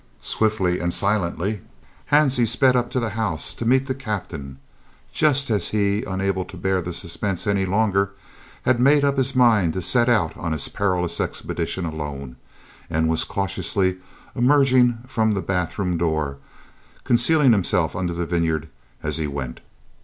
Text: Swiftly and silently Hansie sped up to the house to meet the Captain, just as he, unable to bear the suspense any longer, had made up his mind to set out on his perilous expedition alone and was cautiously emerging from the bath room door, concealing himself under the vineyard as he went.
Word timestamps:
Swiftly 0.23 0.79
and 0.79 0.91
silently 0.95 1.61
Hansie 2.11 2.47
sped 2.47 2.75
up 2.75 2.89
to 2.89 2.99
the 2.99 3.11
house 3.11 3.53
to 3.53 3.65
meet 3.67 3.85
the 3.85 3.93
Captain, 3.93 4.57
just 5.13 5.51
as 5.51 5.67
he, 5.67 6.01
unable 6.05 6.43
to 6.43 6.57
bear 6.57 6.81
the 6.81 6.91
suspense 6.91 7.45
any 7.45 7.67
longer, 7.67 8.09
had 8.63 8.79
made 8.79 9.05
up 9.05 9.15
his 9.17 9.35
mind 9.35 9.73
to 9.73 9.81
set 9.83 10.09
out 10.09 10.35
on 10.35 10.53
his 10.53 10.67
perilous 10.69 11.21
expedition 11.21 11.85
alone 11.85 12.35
and 12.89 13.09
was 13.09 13.23
cautiously 13.23 13.97
emerging 14.35 14.97
from 15.05 15.33
the 15.33 15.39
bath 15.43 15.77
room 15.77 15.99
door, 15.99 16.39
concealing 17.03 17.51
himself 17.51 17.95
under 17.95 18.13
the 18.15 18.25
vineyard 18.25 18.69
as 19.03 19.17
he 19.17 19.27
went. 19.27 19.59